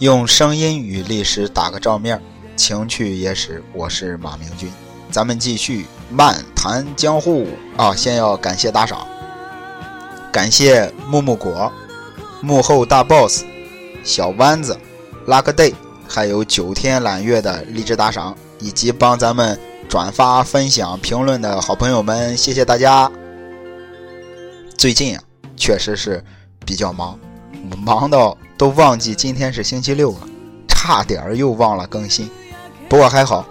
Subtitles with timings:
[0.00, 2.18] 用声音与历史打个照面，
[2.56, 4.72] 情趣野史，我是马明君。
[5.10, 7.94] 咱们继续漫谈江湖啊！
[7.94, 9.06] 先要感谢打赏，
[10.32, 11.70] 感谢木木果、
[12.40, 13.44] 幕后大 boss、
[14.02, 14.74] 小弯子、
[15.26, 15.74] Luck Day，
[16.08, 23.12] 还有九天揽月的励志打赏，以及帮咱们转发、分享、评论的好朋友们，谢谢大家。
[24.78, 25.22] 最近啊，
[25.58, 26.24] 确实是
[26.64, 27.20] 比较忙，
[27.84, 30.28] 忙到都忘记今天是星期六了，
[30.68, 32.28] 差点儿又忘了更新。
[32.90, 33.42] 不过还好，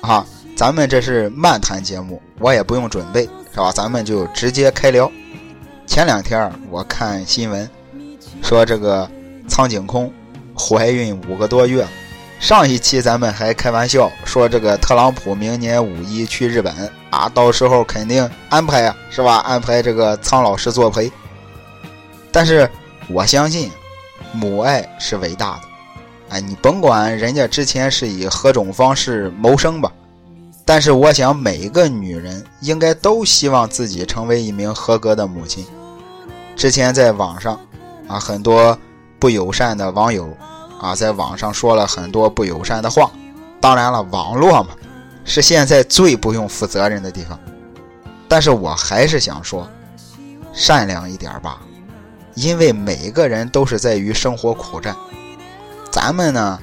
[0.00, 3.70] 啊，咱们这是漫谈节目，我也不用准备，是吧？
[3.70, 5.08] 咱们就直接开聊。
[5.86, 7.70] 前两天我看新闻，
[8.42, 9.08] 说这个
[9.46, 10.12] 苍井空
[10.58, 11.86] 怀孕五个多月。
[12.40, 16.74] 上一期咱们还开玩笑说这个特朗普明年五一去日本
[17.10, 19.36] 啊，到时候肯定安排啊，是吧？
[19.46, 21.08] 安排这个苍老师作陪。
[22.32, 22.68] 但是
[23.08, 23.70] 我相信，
[24.32, 25.60] 母爱是伟大的。
[26.28, 29.92] 哎，你甭管人家之前是以何种方式谋生吧，
[30.64, 35.64] 但是我想每一个女人应该都希望自己成为一名合格的母亲。
[36.56, 37.60] 之前在网上，
[38.08, 38.76] 啊，很多
[39.18, 40.28] 不友善的网友，
[40.80, 43.10] 啊，在网上说了很多不友善的话。
[43.60, 44.70] 当然了，网络嘛，
[45.24, 47.38] 是现在最不用负责任的地方。
[48.28, 49.68] 但是我还是想说，
[50.52, 51.60] 善良一点吧，
[52.36, 54.94] 因为每个人都是在于生活苦战。
[55.90, 56.60] 咱们呢，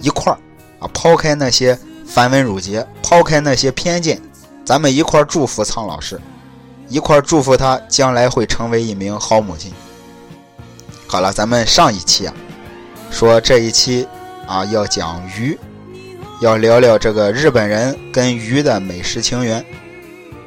[0.00, 0.38] 一块儿
[0.80, 4.20] 啊，抛开那些繁文缛节，抛开那些偏见，
[4.64, 6.18] 咱们一块儿祝福苍老师，
[6.88, 9.70] 一块儿祝福他将来会成为一名好母亲。
[11.06, 12.34] 好了，咱们上一期啊，
[13.10, 14.08] 说这一期
[14.46, 15.58] 啊要讲鱼，
[16.40, 19.62] 要聊聊这个日本人跟鱼的美食情缘。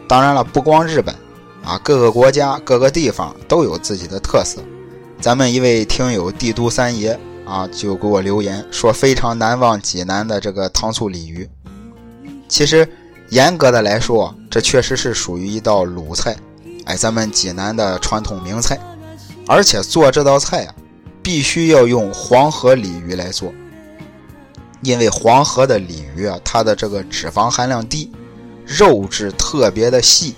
[0.08, 1.16] 当然了，不光日本
[1.64, 4.62] 啊，各个国家、各个地方都有自己的特色。
[5.20, 7.20] 咱们一位听友帝都三爷。
[7.44, 11.50] 啊，就给我留言说非常难忘济南的这个糖醋鲤鱼。
[12.48, 12.88] 其实
[13.30, 16.38] 严格的来说，这确实是属于一道鲁菜，
[16.86, 18.80] 哎，咱们济南的传统名菜。
[19.48, 20.76] 而且做这道菜啊，
[21.22, 23.52] 必须要用黄河鲤鱼来做，
[24.82, 28.12] 因为黄河的鲤鱼啊，它的这个脂肪含量低，
[28.66, 30.36] 肉质特别的细，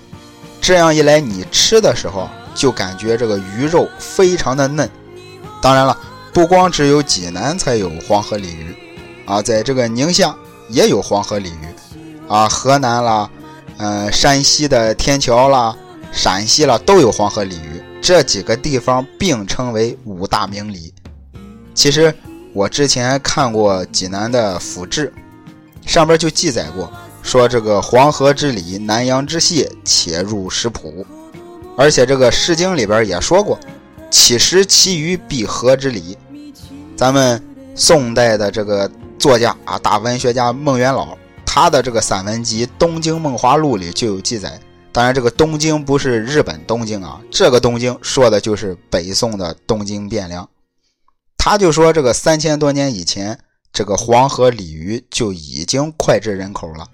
[0.64, 4.90] 这样一来你吃的时候就感觉这个鱼肉非常的嫩。
[5.60, 5.96] 当然了。
[6.32, 8.76] 不光只有济南才有黄河鲤鱼，
[9.24, 10.34] 啊，在这个宁夏
[10.68, 11.68] 也有黄河鲤鱼，
[12.26, 13.30] 啊，河南啦，
[13.76, 15.76] 嗯，山西的天桥啦，
[16.10, 20.92] 陕西啦都有黄河鲤鱼，这几个地方并称为五大名鲤。
[21.72, 22.12] 其实
[22.52, 25.14] 我之前看过济南的府志，
[25.86, 26.92] 上边就记载过，
[27.24, 31.04] 说这个黄河之鲤，南阳之蟹，且入食谱，
[31.76, 33.58] 而且这个《诗经》里边也说过，
[34.10, 36.16] 岂食其鱼，必河之鲤。
[36.94, 37.42] 咱们
[37.74, 44.60] 宋代的这个作家啊，大文学家孟元老，他的这个散文集《东京梦华录》里就有记载。
[44.92, 50.48] 当然，这个东京不是日本东京啊，这个东京说的就是北宋的东京汴梁。
[51.38, 53.36] 他就说，这个三千多年以前，
[53.72, 56.86] 这个黄河鲤鱼就已经脍炙人口了。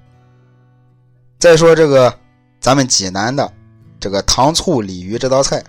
[1.40, 2.14] 再说这个
[2.60, 3.52] 咱们济南的
[3.98, 5.64] 这个糖醋鲤鱼这道菜，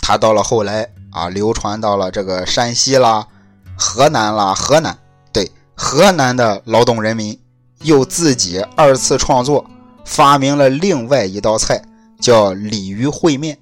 [0.00, 0.90] 它到了后来。
[1.12, 3.26] 啊，流传到了这个山西啦、
[3.74, 4.98] 河南啦，河南
[5.32, 7.40] 对河南的劳动人民
[7.80, 9.64] 又自己二次创作，
[10.04, 11.82] 发明了另外一道菜，
[12.20, 13.58] 叫鲤鱼烩面。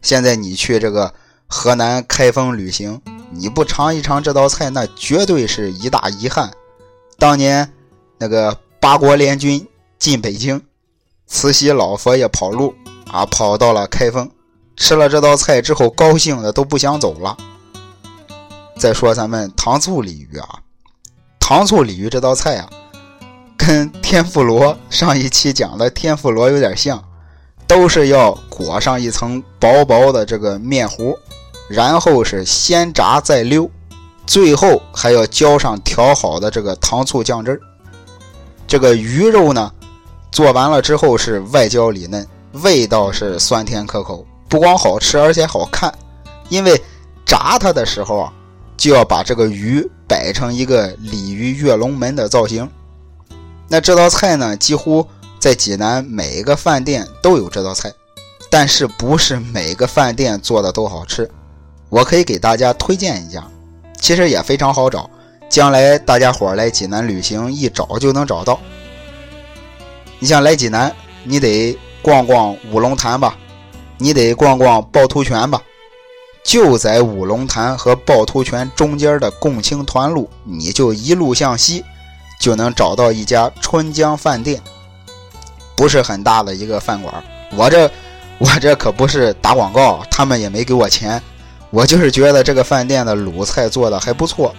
[0.00, 1.12] 现在你去这个
[1.46, 2.98] 河南开封旅行，
[3.32, 6.50] 你不尝一尝这道菜，那绝对是一大遗憾。
[7.18, 7.70] 当年
[8.16, 9.66] 那个八国联军
[9.98, 10.62] 进北京，
[11.26, 12.74] 慈禧老佛爷跑路
[13.10, 14.30] 啊，跑到了开封。
[14.76, 17.36] 吃了这道菜之后，高兴的都不想走了。
[18.78, 20.60] 再说咱们糖醋鲤鱼啊，
[21.40, 22.70] 糖醋鲤鱼这道菜啊，
[23.56, 27.02] 跟天妇罗上一期讲的天妇罗有点像，
[27.66, 31.18] 都是要裹上一层薄薄的这个面糊，
[31.68, 33.68] 然后是先炸再溜，
[34.28, 37.60] 最后还要浇上调好的这个糖醋酱汁儿。
[38.68, 39.72] 这个鱼肉呢，
[40.30, 44.26] 做完了之后是外焦里嫩，味道是酸甜可口。
[44.48, 45.92] 不光好吃，而且好看，
[46.48, 46.80] 因为
[47.26, 48.32] 炸它的时候啊，
[48.76, 52.68] 就要把这个鱼摆成一个鲤鱼跃龙门的造型。
[53.68, 55.06] 那这道菜呢，几乎
[55.38, 57.92] 在济南每一个饭店都有这道菜，
[58.48, 61.30] 但是不是每个饭店做的都好吃。
[61.90, 63.46] 我可以给大家推荐一家，
[64.00, 65.10] 其实也非常好找，
[65.50, 68.58] 将来大家伙来济南旅行一找就能找到。
[70.18, 70.94] 你想来济南，
[71.24, 73.36] 你得逛逛五龙潭吧，
[73.96, 75.62] 你得逛逛趵突泉吧。
[76.44, 81.84] 就在五龙潭和趵突泉中间的共青团路，你就一路向西。
[82.40, 84.62] 就能找到一家春江饭店，
[85.76, 87.12] 不是很大的一个饭馆。
[87.56, 87.90] 我这
[88.38, 91.20] 我这可不是打广告，他们也没给我钱，
[91.70, 94.54] 我就是觉得这个饭店的鲁菜做的还不错，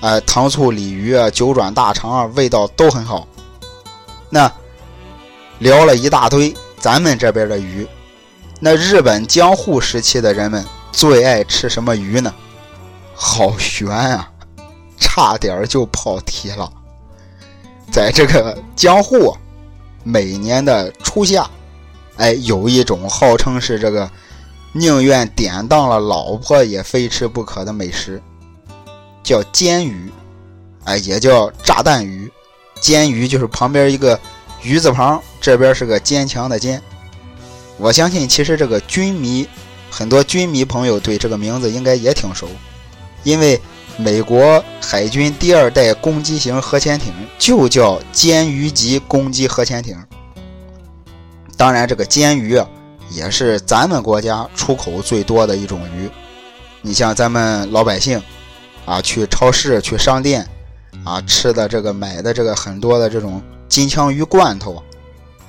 [0.00, 3.26] 哎，糖醋鲤鱼啊，九转大肠啊，味道都很好。
[4.30, 4.50] 那
[5.58, 7.86] 聊了一大堆咱们这边的鱼，
[8.60, 12.32] 那日本江户时期的人们最爱吃什么鱼呢？
[13.14, 14.30] 好悬啊，
[14.98, 16.70] 差点就跑题了。
[17.90, 19.36] 在这个江户，
[20.02, 21.48] 每年的初夏，
[22.16, 24.10] 哎，有一种号称是这个
[24.72, 28.20] 宁愿典当了老婆也非吃不可的美食，
[29.22, 30.12] 叫煎鱼，
[30.84, 32.30] 哎，也叫炸弹鱼。
[32.80, 34.18] 煎鱼就是旁边一个
[34.64, 36.82] 鱼字旁，这边是个坚强的坚。
[37.78, 39.46] 我相信，其实这个军迷
[39.88, 42.48] 很多军迷朋友对这个名字应该也挺熟，
[43.22, 43.60] 因为。
[43.96, 49.96] 美国海军第二代攻击型核潜艇就叫歼鱼级攻击核潜艇。
[51.56, 52.68] 当然，这个歼鱼啊，
[53.08, 56.10] 也是咱们国家出口最多的一种鱼。
[56.82, 58.20] 你像咱们老百姓
[58.84, 60.44] 啊，去超市、去商店
[61.04, 64.82] 啊吃的这个、买的这个很多的这种金枪鱼罐头，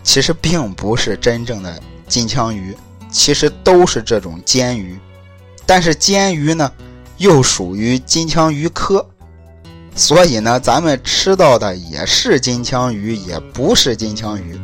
[0.04, 2.76] 其实并不是真正的金枪鱼，
[3.12, 5.00] 其实都是这种煎鱼。
[5.66, 6.72] 但是煎鱼呢？
[7.18, 9.08] 又属于金枪鱼科，
[9.96, 14.60] 所以呢，咱们吃到的也是金枪鱼，也不是金枪鱼。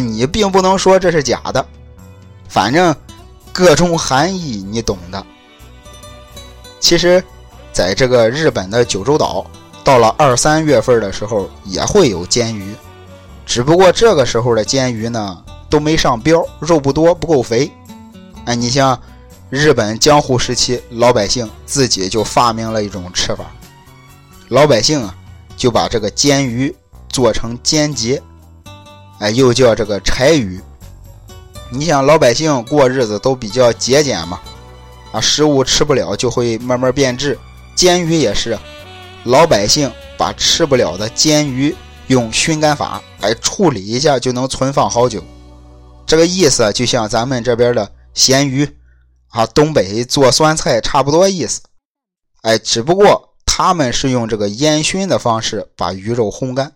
[0.00, 1.64] 你并不能说这是假的，
[2.48, 2.92] 反正
[3.52, 5.24] 各种含义你懂的。
[6.80, 7.22] 其实，
[7.72, 9.46] 在这个日本的九州岛，
[9.84, 12.74] 到了二三月份的时候也会有煎鱼，
[13.52, 17.70] 只不过这个时候的煎鱼呢都没上膘，肉不多，不够肥。
[18.46, 18.98] 哎，你像。
[19.50, 23.44] 日本江户时期，老百姓自己就发明了一种吃法，
[24.48, 25.14] 老百姓啊
[25.58, 26.74] 就把这个煎鱼
[27.10, 28.22] 做成煎节，
[29.18, 30.58] 哎，又叫这个柴鱼。
[31.68, 34.40] 你想，老百姓过日子都比较节俭嘛，
[35.12, 37.38] 啊，食物吃不了就会慢慢变质，
[37.74, 38.58] 煎鱼也是，
[39.24, 41.76] 老百姓把吃不了的煎鱼
[42.12, 45.24] 用熏干法来处理一下就能存放好久，
[46.06, 48.78] 这个意思就像咱们这边的咸鱼。
[49.32, 51.62] 啊，东北做酸菜差不多意思，
[52.42, 56.70] 哎，只不过他们是用这个烟熏的方式把鱼肉烘干。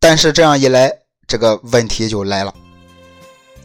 [0.00, 0.90] 但是这样一来，
[1.26, 2.54] 这个问题就来了，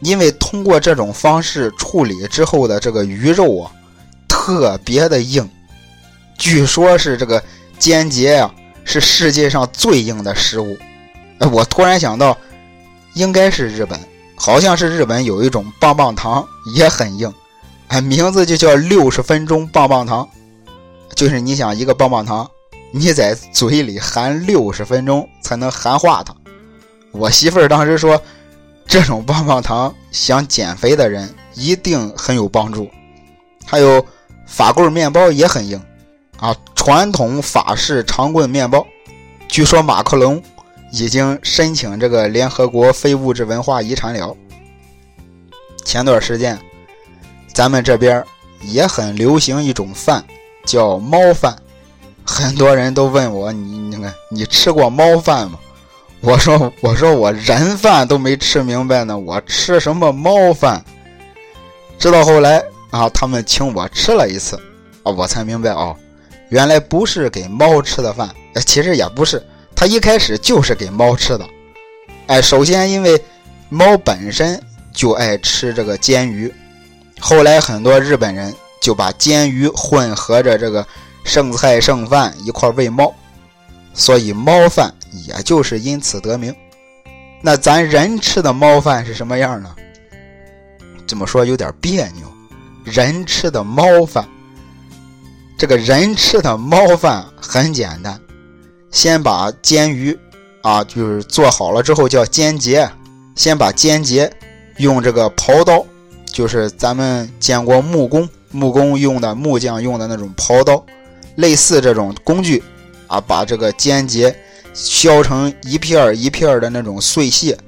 [0.02, 3.72] 因为通过这种方式处理之后的这个鱼肉啊，
[4.28, 5.48] 特别的硬，
[6.36, 7.42] 据说是这个
[7.78, 8.54] 煎节呀
[8.88, 10.76] 是世界上最硬的食物。
[11.40, 12.36] 哎，我突然想到，
[13.12, 14.00] 应该是日本。
[14.40, 17.34] 好像是日本有一种棒棒糖也很硬，
[17.88, 20.28] 哎，名字就叫六十分钟棒棒糖，
[21.16, 22.48] 就是你想一个棒棒糖，
[22.92, 26.32] 你在嘴里含六十分钟才能含化它。
[27.10, 28.22] 我媳妇儿当时说，
[28.86, 32.88] 这种棒棒糖想减肥的人一定很有帮助。
[33.66, 34.06] 还有
[34.46, 35.82] 法棍面包也很硬，
[36.38, 36.54] 啊，
[36.88, 38.86] 传统法式长棍面包，
[39.46, 40.42] 据说马克龙。
[40.90, 44.34] 已经申请这个联合国非物质文化遗产了。
[45.84, 46.58] 前段时间，
[47.52, 48.24] 咱们这边
[48.62, 50.24] 也很流行一种饭，
[50.64, 51.54] 叫猫饭。
[52.24, 55.58] 很多人都问我：“你你看，你吃过猫饭吗？”
[56.22, 60.82] 我说：“我说我人饭都没吃明白呢，我吃什么猫饭？”
[62.00, 64.56] 直到后来啊，他们请我吃了一次
[65.02, 65.94] 啊，我才明白哦，
[66.48, 68.28] 原来不是给猫吃的饭，
[68.66, 69.44] 其实也不是。
[69.74, 71.48] 它一开始就是给猫吃的，
[72.26, 73.22] 哎，首先因为
[73.68, 74.60] 猫本身
[74.92, 76.52] 就爱吃这个煎鱼，
[77.20, 80.84] 后来很多日本人就把煎鱼混合着这个
[81.22, 83.14] 剩菜剩饭一块喂猫，
[83.94, 84.92] 所以猫饭
[85.26, 86.54] 也就是因此得名。
[87.40, 89.72] 那咱人吃的猫饭是什么样呢？
[91.06, 92.26] 这么说有点别扭，
[92.84, 94.28] 人吃的猫饭，
[95.58, 98.18] 这个人吃的猫饭很简单。
[98.92, 100.16] 先把煎鱼，
[100.62, 102.88] 啊，就是做好了之后叫煎节。
[103.34, 104.32] 先把煎节
[104.76, 105.84] 用这个刨刀，
[106.26, 110.84] 就是咱们见过木工木工用的木匠用的那种刨刀，
[111.34, 112.62] 类似这种工具
[113.08, 114.36] 啊，把这个尖节
[114.72, 117.58] 削成一片儿一片儿的那种碎屑，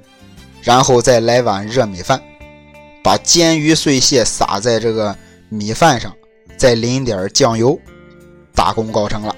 [0.62, 2.20] 然后再来碗热米饭，
[3.02, 5.16] 把煎鱼碎屑撒在这个
[5.48, 6.12] 米饭上，
[6.60, 7.80] 再淋点酱油，
[8.54, 9.34] 大功告成了。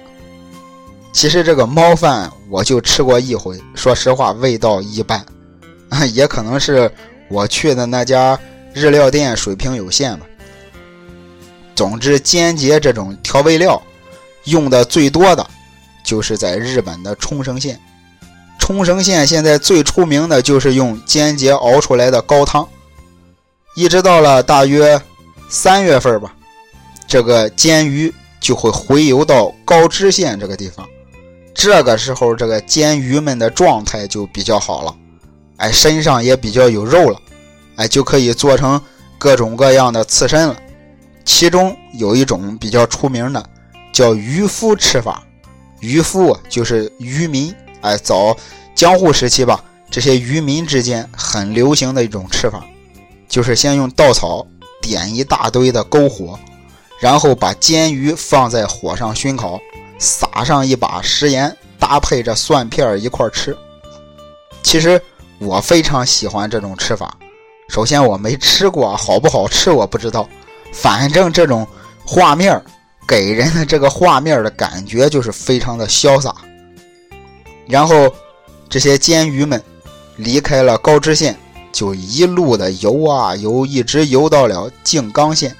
[1.12, 5.24] 其实这个猫饭我就吃过一回，说实话味道一般，
[6.12, 6.90] 也可能是
[7.28, 8.36] 我去的那家
[8.74, 10.26] 日料店水平有限吧。
[11.76, 13.80] 总之，煎节这种调味料
[14.46, 15.46] 用的最多的，
[16.02, 17.78] 就是在日本的冲绳县。
[18.58, 22.68] 冲绳县现在最出名的就是用煎节熬出来的高汤，
[23.76, 25.00] 一直到了大约
[25.48, 26.34] 三月份吧，
[27.06, 30.86] 这个煎鱼就会回游到高知县这个地方。
[31.54, 34.96] 这个时候，这个煎鱼们的状态就比较好了，
[35.58, 37.20] 哎，身上也比较有肉了，
[37.76, 38.80] 哎，就可以做成
[39.18, 40.56] 各种各样的刺身了。
[41.24, 43.44] 其中有一种比较出名的，
[43.92, 45.22] 叫渔夫吃法。
[45.80, 48.36] 渔夫就是渔民，哎，早
[48.74, 52.64] 江户时期吧，这些渔民之间很流行的一种吃法，
[53.28, 54.46] 就是先用稻草
[54.80, 56.38] 点一大堆的篝火，
[57.02, 59.60] 然后把煎鱼放在火上熏烤。
[59.98, 63.56] 撒上一把食盐，搭配着蒜片一块吃。
[64.62, 65.00] 其实
[65.38, 67.16] 我非常喜欢这种吃法。
[67.68, 70.28] 首先我没吃过，好不好吃我不知道。
[70.72, 71.66] 反正这种
[72.04, 72.60] 画面
[73.06, 76.34] 给人的这个画面的感觉就是非常的潇洒。
[77.68, 78.12] 然后
[78.68, 79.62] 这些煎鱼们
[80.16, 81.38] 离开了高知县，
[81.72, 85.56] 就一路的游啊游，一直游到了静冈县，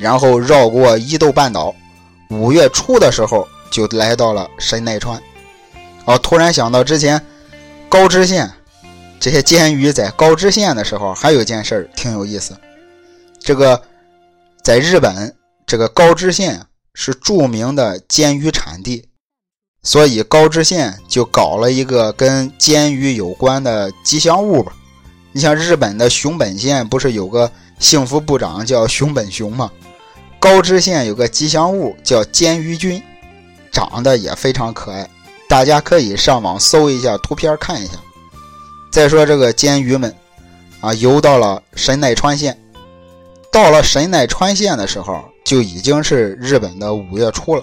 [0.00, 1.74] 然后绕过伊豆半岛。
[2.30, 5.20] 五月初的时候就来到了神奈川，
[6.04, 7.20] 哦，突然想到之前
[7.88, 8.48] 高知县
[9.18, 12.56] 这些煎鱼在高知县的时候，还有件事挺有意思。
[13.40, 13.82] 这个
[14.62, 15.34] 在日本，
[15.66, 16.62] 这个高知县
[16.94, 19.08] 是著名的煎鱼产地，
[19.82, 24.72] 所以高知县就搞了一个跟煎鱼有关的吉祥物吧。
[25.32, 29.68] 你像日本的熊本县不是有个幸福部长叫熊本熊吗？
[30.40, 33.00] 高知县有个吉祥物叫煎鱼君，
[33.70, 35.06] 长得也非常可爱，
[35.46, 37.92] 大家可以上网搜一下图片看一下。
[38.90, 40.16] 再说这个煎鱼们，
[40.80, 42.58] 啊，游到了神奈川县，
[43.52, 47.62] 到了神奈川县的时候，就已经是日本的五月初了。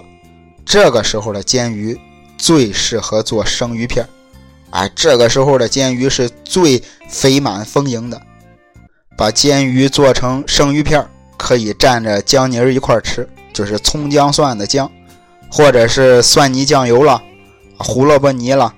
[0.64, 1.98] 这个时候的煎鱼
[2.38, 4.06] 最适合做生鱼片，
[4.70, 8.22] 哎，这个时候的煎鱼是最肥满丰盈的，
[9.16, 11.04] 把煎鱼做成生鱼片。
[11.38, 14.90] 可以蘸着姜泥儿一块吃，就是葱姜蒜的姜，
[15.50, 17.22] 或者是蒜泥酱油了，
[17.78, 18.74] 胡萝卜泥了。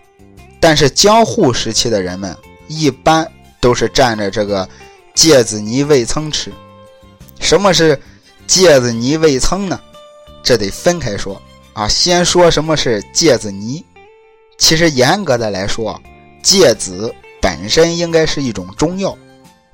[0.61, 2.37] 但是江户时期的人们
[2.69, 3.27] 一般
[3.59, 4.69] 都是蘸着这个
[5.15, 6.53] 芥子泥味噌吃。
[7.41, 7.99] 什么是
[8.47, 9.81] 芥子泥味噌呢？
[10.43, 11.41] 这得分开说
[11.73, 11.89] 啊。
[11.89, 13.83] 先说什么是芥子泥。
[14.59, 15.99] 其实严格的来说，
[16.43, 19.17] 芥子本身应该是一种中药，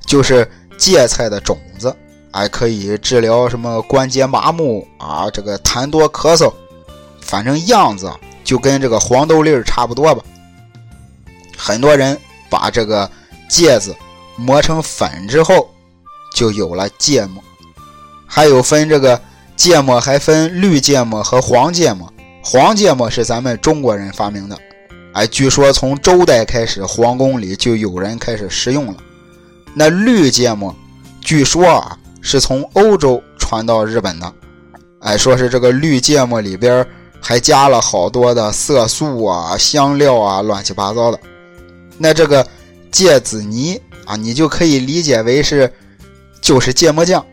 [0.07, 1.95] 就是芥菜的种子。
[2.37, 6.53] 还可以治疗什么关节麻木啊，这个痰多咳嗽，
[7.23, 8.13] 反正样子
[8.45, 10.23] 就跟这个黄豆粒儿差不多吧。
[11.57, 12.15] 很多人
[12.51, 13.11] 把这个
[13.49, 13.97] 芥子
[14.37, 15.71] 磨成粉之后，
[16.35, 17.43] 就有了芥末。
[18.27, 19.19] 还有分这个
[19.57, 22.13] 芥末，还分绿芥末和黄芥末。
[22.45, 24.59] 黄芥末是咱们中国人发明的，
[25.15, 28.97] 哎，据说从周代开始，皇宫里就有人开始食用了。
[29.73, 30.77] 那绿芥末，
[31.23, 31.99] 据说啊。
[32.27, 34.33] 是从欧洲传到日本的，
[34.99, 36.85] 哎，说是这个绿芥末里边
[37.21, 41.21] 还加了好多的色素啊、香料啊，乱七八糟的。
[41.97, 42.45] 那这个
[42.91, 45.73] 芥子泥啊，你就可以理解为是
[46.43, 47.25] 就是芥末酱。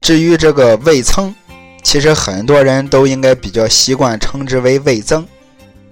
[0.00, 1.34] 至于这个味噌，
[1.82, 5.26] 其实很多人都应该比较习惯称之为味增，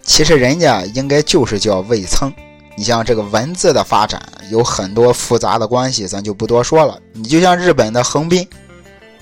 [0.03, 2.33] 其实人家应该就是叫味噌。
[2.77, 6.99] 你像这个文字的发展有很多复杂的关系，咱就不多说了。
[7.15, 8.47] 你就像日本的横滨，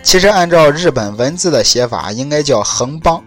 [0.03, 3.23] 其实按照日本文字的写法，应该叫横邦。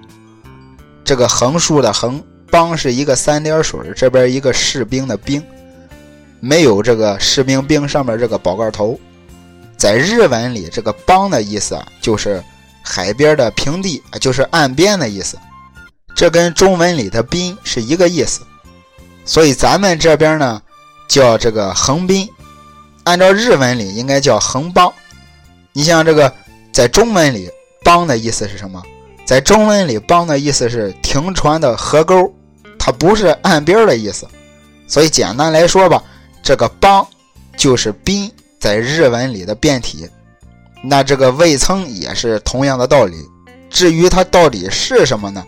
[1.06, 5.42] 这个横竖的横，邦是一个三点水，这边一个士兵的兵，
[6.42, 9.00] 没有这个士兵兵上面这个宝盖头。
[9.78, 12.44] 在日文里，这个邦的意思啊就是
[12.84, 15.38] 海边的平地，就是岸边的意思。
[16.14, 18.42] 这跟中文里的滨是一个意思。
[19.28, 20.62] 所以咱们这边呢，
[21.10, 22.28] 叫这个横滨，
[23.04, 24.92] 按照日文里应该叫横邦。
[25.74, 26.34] 你像这个，
[26.72, 27.50] 在中文里
[27.84, 28.82] “邦”的意思是什么？
[29.26, 32.34] 在中文里“邦”的意思是停船的河沟，
[32.80, 34.26] 它不是岸边的意思。
[34.88, 36.02] 所以简单来说吧，
[36.42, 37.06] 这个“邦”
[37.58, 38.32] 就是“滨”
[38.62, 40.10] 在日文里的变体。
[40.82, 43.18] 那这个味噌也是同样的道理，
[43.70, 45.46] 至于它到底是什么呢？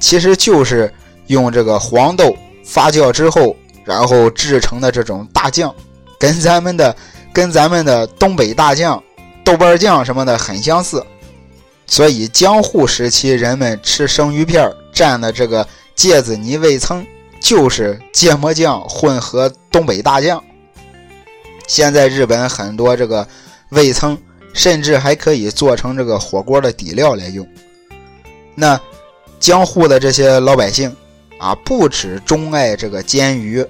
[0.00, 0.92] 其实就是
[1.26, 5.74] 用这个黄豆发酵之后，然后制成的这种大酱，
[6.18, 6.96] 跟咱们的
[7.32, 9.02] 跟咱们的东北大酱、
[9.44, 11.04] 豆瓣酱什么的很相似。
[11.86, 17.04] 所以江户时期人们吃生鱼片蘸的这个芥子泥味噌，
[17.40, 20.42] 就是芥末酱混合东北大酱。
[21.66, 23.26] 现在日本很多这个
[23.68, 24.16] 味噌，
[24.54, 27.46] 甚至还可以做成这个火锅的底料来用。
[28.54, 28.80] 那
[29.38, 30.94] 江户的这些老百姓
[31.44, 33.62] 啊，不止钟爱这个煎鱼，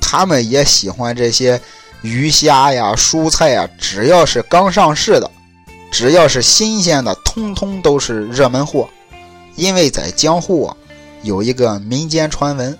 [0.00, 1.60] 他们也喜欢这些
[2.02, 5.30] 鱼虾呀、蔬菜呀，只要是刚上市的，
[5.92, 8.88] 只要是新鲜的，通通都是热门货。
[9.54, 10.76] 因为在江户啊，
[11.22, 12.76] 有一个民间传闻，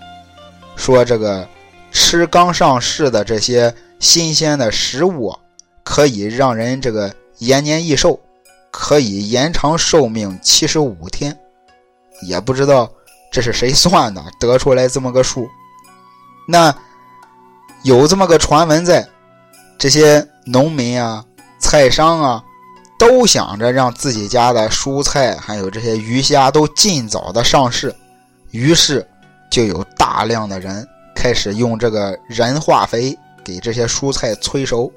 [0.74, 1.48] 说这个
[1.92, 3.72] 吃刚上市的这些。
[4.00, 5.38] 新鲜的食物
[5.84, 8.18] 可以让人这个延年益寿，
[8.70, 11.38] 可以延长寿命七十五天。
[12.26, 12.90] 也不知道
[13.30, 15.48] 这是谁算的，得出来这么个数。
[16.46, 16.74] 那
[17.82, 19.06] 有这么个传闻在，
[19.78, 21.24] 这些农民啊、
[21.58, 22.44] 菜商啊，
[22.98, 27.94] 都想着让自己家的蔬菜还有这些鱼虾都尽早的上市，
[28.50, 29.06] 于是
[29.50, 33.16] 就有大量的人开始用这个人化肥。
[33.42, 34.92] 给这些蔬菜催熟，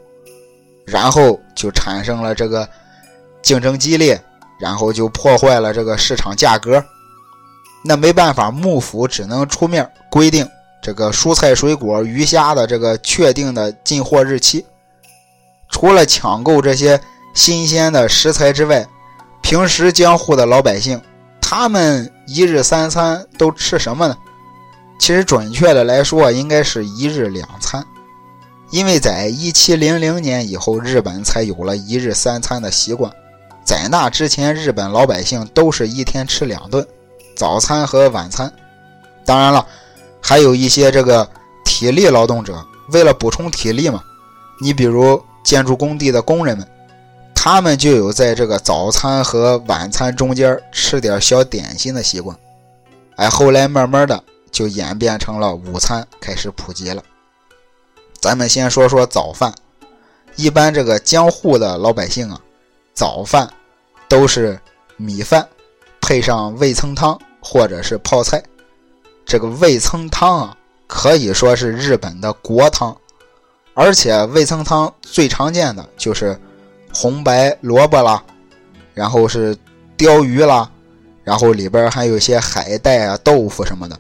[0.85, 2.67] 然后就产生了这个
[3.41, 4.21] 竞争激烈，
[4.59, 6.83] 然后就破坏了这个市场价格。
[7.83, 10.47] 那没办法，幕府只能出面规定
[10.81, 14.65] 这个蔬菜、水果、鱼虾的这个确定的进货日期。
[15.69, 16.99] 除了抢购这些
[17.33, 18.85] 新鲜的食材之外，
[19.41, 21.01] 平时江户的老百姓，
[21.41, 24.15] 他们一日三餐都吃什么呢？
[24.99, 27.85] 其实准确的来说，应该是一日两餐。
[28.69, 33.11] 因为在一七零零年以后，日本才有了一日三餐的习惯。
[33.65, 36.85] 在那之前，日本老百姓都是一天吃两顿，
[37.35, 38.51] 早餐和晚餐。
[39.25, 39.65] 当然了，
[40.21, 41.27] 还有一些这个
[41.63, 44.03] 体力劳动者，为了补充体力嘛，
[44.59, 46.67] 你比如建筑工地的工人们，
[47.33, 52.37] 他们就有在这个早餐和晚餐中间吃点小点心的习惯。
[53.15, 57.01] 哎，后来慢慢的就演变成了午餐开始普及了。
[58.19, 59.53] 咱们先说说早饭，
[60.35, 62.39] 一般这个江户的老百姓啊，
[62.93, 63.49] 早饭
[64.07, 64.59] 都是
[64.97, 65.47] 米饭
[66.03, 68.43] 配上味噌汤或者是泡菜。
[69.25, 72.95] 这个味噌汤啊，可以说是日本的国汤，
[73.73, 76.37] 而且味噌汤最常见的就是
[76.93, 78.21] 红白萝卜啦，
[78.93, 79.57] 然后是
[79.95, 80.69] 鲷鱼啦，
[81.23, 83.97] 然后里边还有一些海带啊、豆腐什么的。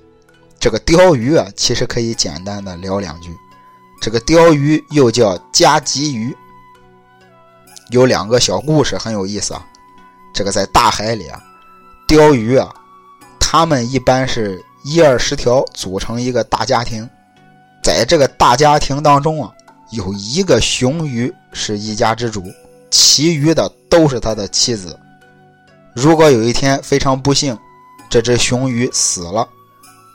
[0.59, 3.29] 这个鲷鱼啊，其实可以简单的聊两句。
[4.01, 6.35] 这个鲷鱼又叫加吉鱼，
[7.91, 9.65] 有两个小故事很有意思啊。
[10.33, 11.41] 这个在大海里啊，
[12.15, 12.71] 鲷鱼啊，
[13.39, 17.09] 它们一般是一二十条组成一个大家庭，
[17.83, 19.51] 在这个大家庭当中啊，
[19.89, 22.43] 有一个雄鱼是一家之主，
[22.91, 24.95] 其余的都是他的妻子。
[25.95, 27.57] 如果有一天非常不幸，
[28.11, 29.47] 这只雄鱼死了，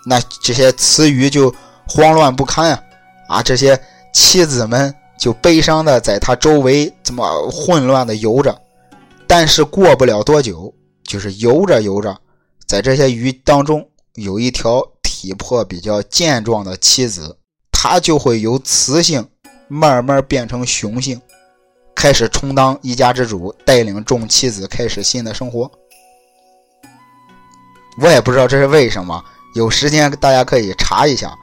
[0.07, 1.53] 那这些雌鱼就
[1.89, 2.81] 慌乱不堪啊。
[3.29, 3.77] 啊，这些
[4.13, 8.57] 妻子们就悲伤的在他周围这么混乱的游着，
[9.27, 10.73] 但是过不了多久，
[11.09, 12.15] 就是游着游着，
[12.67, 17.39] 在这些鱼当中有一条体魄比较健壮的妻子，
[17.73, 19.27] 她就会由雌性
[19.69, 21.19] 慢慢变成雄性，
[21.95, 25.71] 开始充当一家之主，带领众妻子开始新的生活。
[28.03, 31.35] 我也不知道这是为什么，有时间大家可以查一下。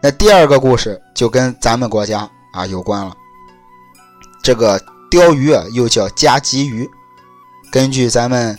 [0.00, 3.14] 那第二个故事就跟咱们国家啊有关了。
[4.42, 6.88] 这个鲷鱼啊，又叫加吉鱼。
[7.70, 8.58] 根据咱们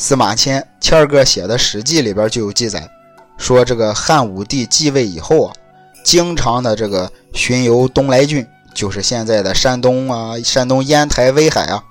[0.00, 2.88] 司马迁谦儿哥写的《史记》里边就有记载，
[3.36, 5.52] 说这个汉武帝继位以后啊，
[6.04, 11.82] 经常的这个巡游东来郡，就是现在的山东啊，山东烟台、威海啊。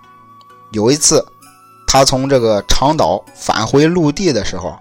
[0.72, 1.22] 有一次，
[1.86, 4.80] 他从这个长岛返回陆地的时候，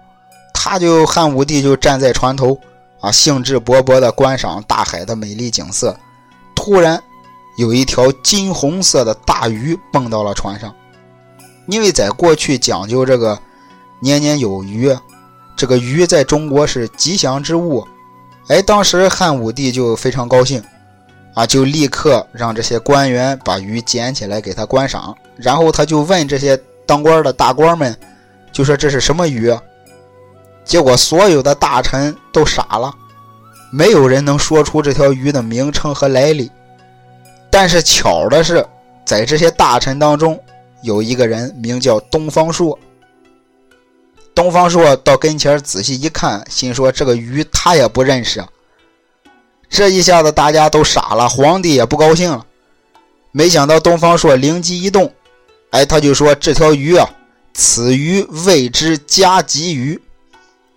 [0.53, 2.57] 他就汉武帝就站在船头。
[3.01, 5.95] 啊，兴致勃勃地观赏大海的美丽景色，
[6.55, 6.99] 突然
[7.57, 10.73] 有一条金红色的大鱼蹦到了船上。
[11.67, 13.37] 因为在过去讲究这个
[14.01, 14.95] 年年有余，
[15.55, 17.87] 这个鱼在中国是吉祥之物。
[18.47, 20.63] 哎，当时汉武帝就非常高兴，
[21.35, 25.15] 啊，就立刻让这些官员把鱼捡起来给他观赏。
[25.35, 27.95] 然后他就问这些当官的大官们，
[28.51, 29.53] 就说这是什么鱼？
[30.63, 32.93] 结果所有的大臣都傻了，
[33.71, 36.49] 没有人能说出这条鱼的名称和来历。
[37.49, 38.65] 但是巧的是，
[39.05, 40.39] 在这些大臣当中，
[40.87, 42.79] 有一个人名叫东方朔。
[44.33, 48.47] 东方朔到跟前仔细一看，心说这个鱼他也不认识啊。
[49.69, 52.45] 这一下子大家都傻了，皇帝也不高兴了。
[53.33, 55.13] 没想到东方朔灵机一动，
[55.71, 57.09] 哎，他就说这条鱼啊，
[57.53, 60.01] 此鱼谓之加吉鱼。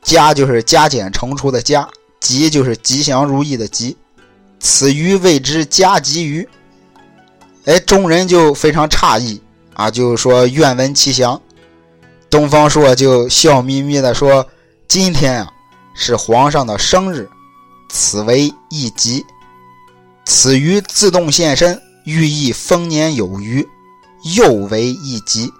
[0.02, 3.96] 加就是加减乘除的加，吉就是吉祥如意的吉。
[4.58, 6.48] 此鱼谓之加吉鱼。
[7.66, 9.40] 哎，众人就非常诧异
[9.80, 11.40] 啊，就是说愿闻其详。
[12.28, 14.46] 东方朔就笑眯眯地说
[14.86, 15.50] ：“今天啊，
[15.94, 17.26] 是皇上的生日。”
[17.88, 19.24] 此为一吉，
[20.26, 23.66] 此鱼自动现身，寓意丰年有余，
[24.36, 25.50] 又为一吉，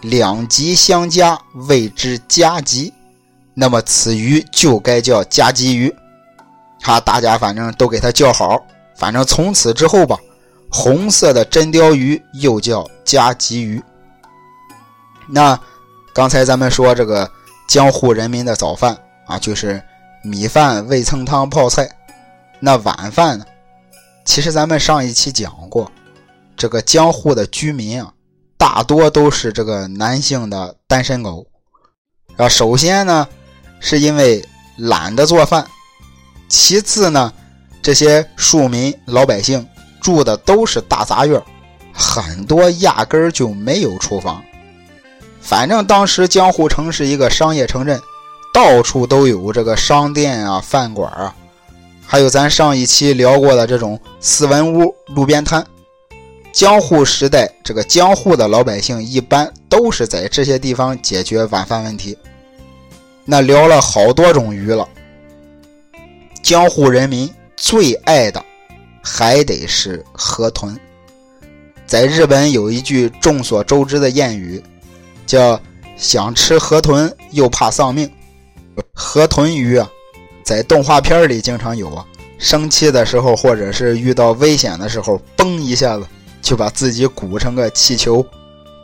[0.00, 2.92] 两吉相加，谓之加吉。
[3.54, 5.94] 那么此鱼就该叫加吉鱼。
[6.82, 8.60] 哈，大家反正都给他叫好，
[8.96, 10.18] 反正从此之后吧，
[10.70, 13.82] 红色的真鲷鱼又叫加吉鱼。
[15.28, 15.58] 那
[16.14, 17.30] 刚才咱们说这个
[17.68, 19.82] 江户人民的早饭啊，就是。
[20.24, 21.88] 米饭、味噌汤、泡菜，
[22.58, 23.46] 那晚饭呢？
[24.24, 25.90] 其实咱们上一期讲过，
[26.56, 28.12] 这个江户的居民啊，
[28.58, 31.46] 大多都是这个男性的单身狗。
[32.36, 33.28] 啊，首先呢，
[33.78, 34.44] 是因为
[34.76, 35.64] 懒得做饭；
[36.48, 37.32] 其次呢，
[37.80, 39.66] 这些庶民老百姓
[40.00, 41.40] 住的都是大杂院，
[41.92, 44.42] 很多压根儿就没有厨房。
[45.40, 48.00] 反正当时江户城是一个商业城镇。
[48.50, 51.32] 到处都有这个商店啊、饭馆啊，
[52.04, 55.64] 还有咱上一期聊过的这种四文屋、路边摊。
[56.50, 62.18] 江户时代，这个江户的老百姓一般都是在这些地方解决晚饭问题。
[63.24, 64.88] 那聊了好多种鱼了，
[66.42, 68.42] 江户人民最爱的
[69.02, 70.78] 还得是河豚。
[71.86, 74.62] 在日本有一句众所周知的谚语，
[75.26, 75.60] 叫
[75.96, 78.10] “想吃河豚又怕丧命”。
[78.94, 79.88] 河豚鱼啊，
[80.42, 82.04] 在动画片里经常有啊。
[82.38, 86.06] 生气的时候，或者是遇到危险的时候，嘣一下子
[86.40, 88.24] 就把自己鼓成个气球，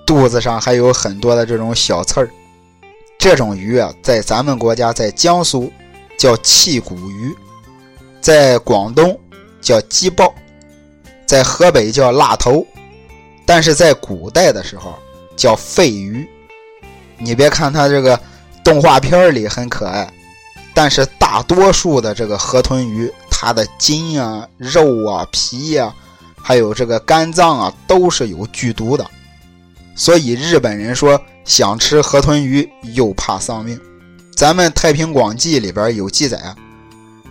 [0.04, 2.30] 肚子上还有很多的这种小刺儿。
[3.16, 5.72] 这种鱼啊，在咱们国家，在江苏
[6.18, 7.32] 叫气骨鱼，
[8.20, 9.16] 在广东
[9.64, 10.32] 叫鸡爆，
[11.26, 12.64] 在河北叫辣头，
[13.44, 14.94] 但是在古代的时候
[15.34, 16.24] 叫肺鱼。
[17.18, 18.20] 你别看它这个。
[18.64, 20.10] 动画片里很可爱，
[20.72, 25.94] 但是大多数的这个河豚鱼，它的筋啊、肉啊、皮呀，
[26.42, 29.06] 还有这个肝脏啊，都是有剧毒的。
[29.94, 33.78] 所以日本人说想吃河豚鱼又怕丧命。
[34.34, 36.56] 咱们《太平广记》里边有记载啊，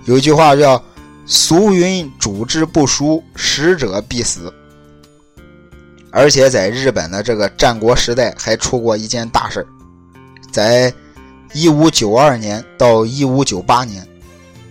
[0.06, 0.80] 有一句话叫
[1.26, 4.54] “俗云煮之不熟，食者必死”。
[6.12, 9.66] 而且在日本的这个战国时代还出过一件大事
[10.52, 10.94] 在。
[11.56, 14.04] 一五九二年到一五九八年，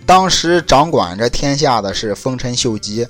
[0.05, 3.07] 当时掌管着天下的是丰臣秀吉。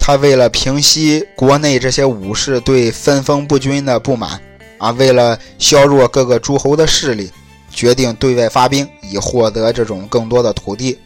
[0.00, 4.40] 他为了平息国内这些武士对分封不均的不满，
[4.78, 7.30] 啊，为了削弱各个诸侯的势力，
[7.70, 10.98] 决定对外发兵，以获得这种更多的土地。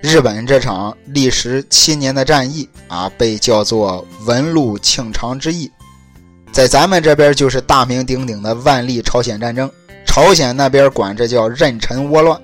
[0.00, 5.70] 日本这场历时七年的战役啊，被叫做文禄庆长之役，
[6.52, 9.70] 在咱们这边就是大名鼎鼎的万历朝鲜战争。
[10.04, 12.40] 朝鲜那边管这叫壬辰倭乱，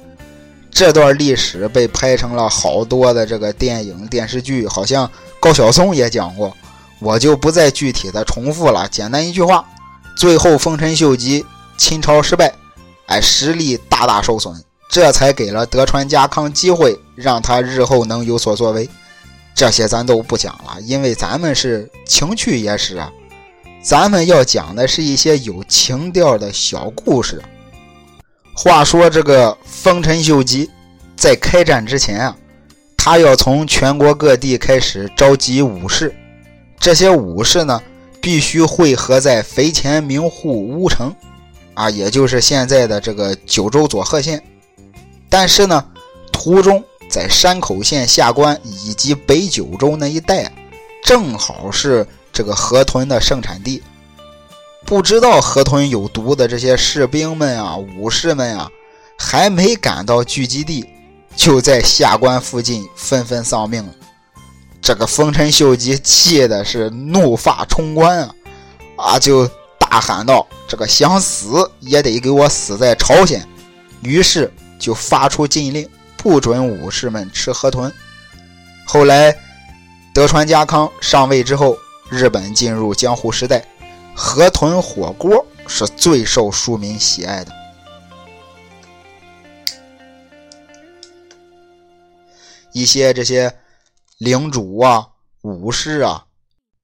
[0.70, 6.54] 这段历史被拍成了好多的这个电影电视剧，好像高晓松也讲过，
[6.98, 8.88] 我就不再具体的重复了。
[8.90, 9.64] 简单一句话，
[10.16, 11.46] 最后丰臣秀吉
[11.78, 12.52] 侵朝失败，
[13.06, 14.54] 哎，实力大大受损，
[14.92, 18.86] 这才给了德川家康机会，让他日后能有所作为。
[19.54, 23.10] 这些咱都不讲了，因为咱们是情趣野史啊，
[23.82, 27.42] 咱们要讲的是一些有情调的小故事。
[28.54, 30.70] 话说这个丰臣秀吉
[31.16, 32.36] 在开战之前啊，
[32.98, 36.14] 他要从全国各地开始召集武士，
[36.78, 37.80] 这些武士呢
[38.20, 41.16] 必须汇合在肥前名护乌城，
[41.72, 44.42] 啊，也就是现在的这个九州佐贺县。
[45.32, 45.82] 但是呢，
[46.30, 50.52] 途中在山口县下关以及北九州那一带，
[51.02, 53.82] 正好是这个河豚的盛产地。
[54.84, 58.68] 不知道河豚有毒的这些士兵们啊、武士们啊，
[59.18, 60.84] 还没赶到聚集地，
[61.34, 63.94] 就在下关附近纷纷丧命了。
[64.82, 68.34] 这个丰臣秀吉气的是怒发冲冠啊，
[68.98, 73.48] 啊，就大喊道：“这个想死也得给我死在朝鲜！”
[74.02, 77.90] 于是就发出禁令，不准武士们吃河豚。
[78.84, 79.32] 后来
[80.12, 81.78] 德川家康上位之后，
[82.10, 83.64] 日本进入江户时代。
[84.14, 87.52] 河豚火锅是最受庶民喜爱的。
[92.72, 93.54] 一些这些
[94.18, 95.06] 领主啊、
[95.42, 96.26] 武士啊，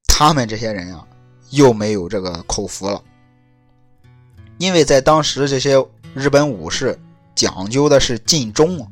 [0.07, 1.05] 他们这些人啊，
[1.51, 3.03] 又没有这个口福了，
[4.57, 5.85] 因为在当时这些
[6.15, 6.99] 日本武士
[7.39, 8.89] 讲究的是尽忠啊，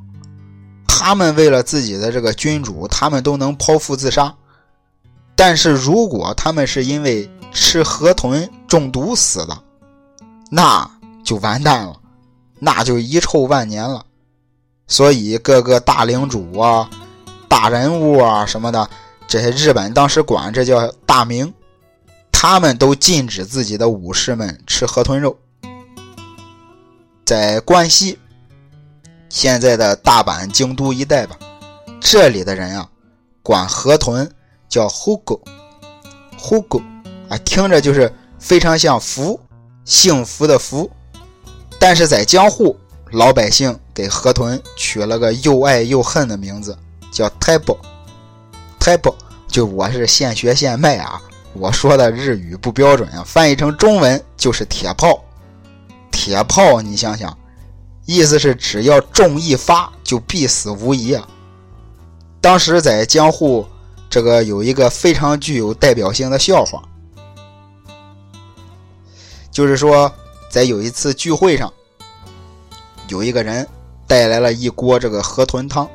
[0.87, 4.33] 他们为了自己的这个君主，他们都能剖腹自杀。
[5.35, 9.59] 但是如果他们是因为吃河豚中毒死的，
[10.49, 10.89] 那
[11.25, 11.97] 就完蛋了，
[12.61, 14.07] 那就遗臭万年了。
[14.87, 16.89] 所以各个大领主啊、
[17.49, 18.89] 大人物啊什么的，
[19.27, 21.53] 这些日本当时管这叫大名，
[22.31, 25.37] 他们都禁止自己的武士们吃河豚肉。
[27.25, 28.17] 在关西，
[29.37, 31.37] 现在的大阪、京都一带吧，
[32.01, 32.88] 这里的人啊，
[33.42, 34.27] 管河豚
[34.66, 35.38] 叫“hugo
[36.40, 36.83] hugo
[37.29, 39.38] 啊，听着就是非常像福，
[39.85, 40.90] 幸福的福。
[41.79, 42.75] 但是在江户，
[43.11, 46.75] 老百姓给河豚取了个又爱又恨的名字，
[47.12, 47.77] 叫“太保”。
[48.81, 49.14] 太保
[49.46, 51.20] 就我是现学现卖啊，
[51.53, 55.22] 我说的日语不标准啊，翻译成中文就是铁炮。
[56.11, 57.37] 铁炮，你想想，
[58.07, 61.29] 意思是只要中一发就必死无疑啊。
[62.40, 63.66] 当时在江户，
[64.09, 66.81] 这个有一个非常具有代表性的笑话，
[69.51, 70.11] 就是说
[70.49, 71.73] 在有一次聚会上，
[73.09, 73.66] 有一个人
[74.07, 75.88] 带来了一锅这个河豚汤，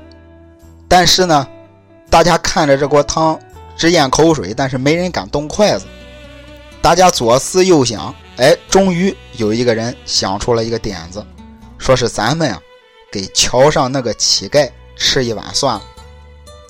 [0.89, 1.47] 但是呢，
[2.09, 3.39] 大家看着这锅汤
[3.77, 5.85] 直咽口水，但是没人敢动筷子。
[6.81, 11.25] 大家左思右想，哎，终于有一个人想出了一个点子，
[11.81, 12.61] 说是咱们啊，
[13.11, 15.81] 给桥上那个乞丐吃一碗算了。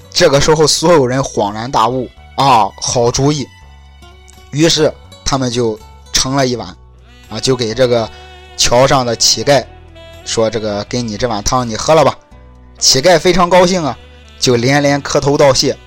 [0.10, 3.45] 这个时候，所有人恍然大悟啊，好主意。
[4.52, 4.91] 于是
[5.26, 5.78] 他们就
[6.13, 6.76] 盛了一碗，
[7.30, 8.10] 啊，就给这个
[8.56, 9.65] 桥上的乞丐
[10.24, 12.17] 说：“这个给你这碗汤，你喝了吧。”
[12.80, 13.97] 乞丐非常高兴啊，
[14.39, 15.78] 就连连磕头道谢。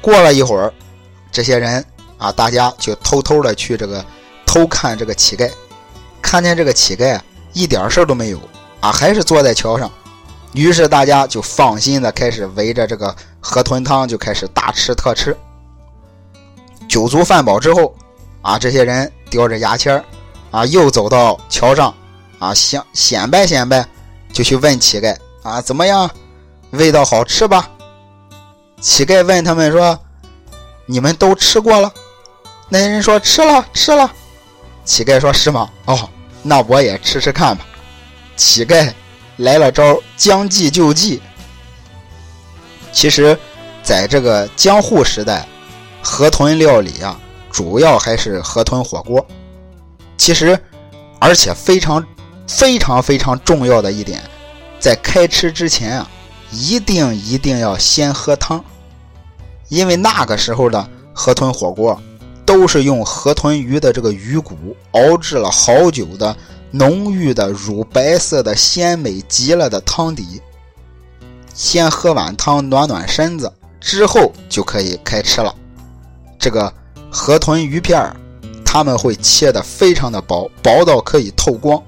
[0.00, 0.72] 过了一会儿，
[1.32, 1.84] 这些人
[2.18, 4.04] 啊，大家就偷偷的去这个
[4.46, 5.50] 偷看这个乞丐，
[6.22, 7.20] 看见这个乞丐，
[7.54, 8.38] 一点事儿都没有
[8.80, 9.90] 啊，还是坐在桥上。
[10.52, 15.36] 于是大家就放心的开始围着这个河豚汤就开始大吃特吃。
[16.86, 17.94] 酒足饭饱之后，
[18.42, 20.04] 啊，这些人叼着牙签
[20.50, 21.92] 啊，又走到桥上，
[22.38, 23.84] 啊，想显摆显摆，
[24.32, 26.08] 就去问乞丐啊，怎么样，
[26.70, 27.70] 味道好吃吧？
[28.80, 29.98] 乞丐问他们说
[30.86, 31.90] ：“你们都吃过了？”
[32.68, 34.10] 那些人说：“吃了，吃了。”
[34.84, 35.70] 乞丐说：“是吗？
[35.86, 36.08] 哦，
[36.44, 37.66] 那我也吃吃看吧。”
[38.36, 38.92] 乞丐。
[39.38, 41.20] 来了招将计就计。
[42.92, 43.36] 其实，
[43.82, 45.44] 在这个江户时代，
[46.00, 47.18] 河豚料理啊，
[47.50, 49.26] 主要还是河豚火锅。
[50.16, 50.56] 其实，
[51.18, 52.06] 而且非常
[52.46, 54.22] 非常非常重要的一点，
[54.78, 56.08] 在开吃之前啊，
[56.52, 58.64] 一定一定要先喝汤，
[59.68, 62.00] 因为那个时候的河豚火锅
[62.44, 66.36] 都是用河豚鱼的这个鱼骨熬制了好久的。
[66.76, 70.42] 浓郁的乳白色的鲜美极了的汤底，
[71.54, 75.54] 先喝碗汤暖暖身子，之后就可以开吃了。
[76.36, 76.74] 这个
[77.12, 78.16] 河豚鱼片儿，
[78.64, 81.80] 他们会切的非常的薄，薄到可以透光。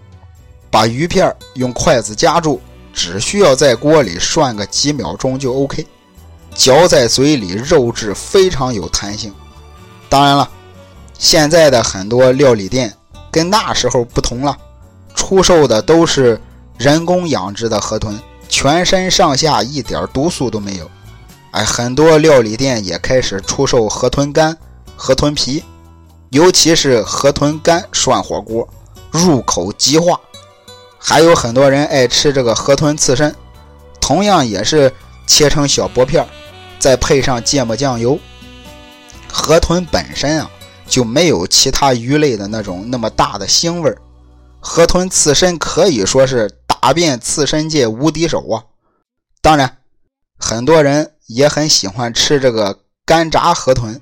[0.70, 2.60] 把鱼片用筷子夹住，
[2.92, 5.84] 只需要在锅里涮个几秒钟就 OK。
[6.54, 9.34] 嚼在嘴里，肉质非常有弹性。
[10.08, 10.48] 当然了，
[11.18, 12.94] 现在的很多料理店
[13.30, 14.56] 跟那时候不同了。
[15.14, 16.40] 出售的都是
[16.78, 20.90] 人工养殖的河豚，全身上下一点毒素都没有。
[21.52, 24.56] 哎，很多料理店也开始出售河豚肝、
[24.94, 25.64] 河豚皮，
[26.30, 28.68] 尤其是河豚肝涮火锅，
[29.10, 30.20] 入口即化。
[30.98, 33.34] 还有很多人爱吃这个河豚刺身，
[34.00, 34.92] 同样也是
[35.26, 36.26] 切成小薄片，
[36.78, 38.18] 再配上芥末酱油。
[39.32, 40.50] 河豚本身啊
[40.86, 43.98] 就没有其他鱼类的那种那么大的腥味儿。
[44.60, 48.64] 河豚刺身可以说是打遍刺身界无敌手啊！
[49.40, 49.78] 当然，
[50.38, 54.00] 很多人也很喜欢吃这个干炸河豚，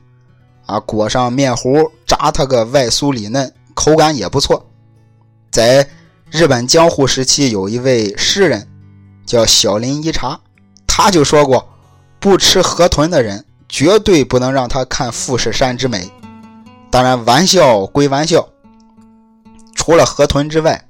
[0.67, 4.71] 啊，裹上面糊炸它个外酥里嫩，口感也不错。
[5.51, 5.87] 在
[6.31, 8.67] 日本江户时期，有一位诗人
[9.27, 10.41] 叫小林一茶，
[10.87, 11.69] 他就说过：
[12.19, 16.09] 不吃河豚的人，绝对不能让他看富士山之美。
[16.93, 18.49] 当然，玩笑归玩笑。
[19.75, 20.81] 除了河豚之外，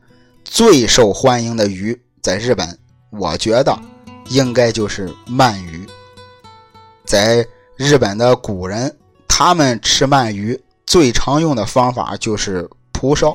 [0.44, 3.74] 最受欢迎的鱼在日本，我觉得
[4.28, 5.88] 应该就是鳗鱼。
[7.06, 8.94] 在日本的古人，
[9.26, 13.30] 他们吃鳗鱼最常用的方法就是蒲烧。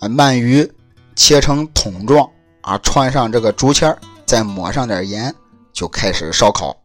[0.00, 0.68] 啊，鳗鱼
[1.14, 2.28] 切成筒状
[2.62, 5.32] 啊，穿上这个竹签再抹上点盐，
[5.72, 6.76] 就开始烧烤。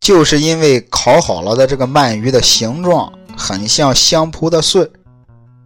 [0.00, 4.90] 就是因为烤好了的这个鳗鱼的形状很像香蒲的穗，